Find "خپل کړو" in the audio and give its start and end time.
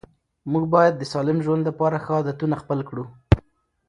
2.63-3.05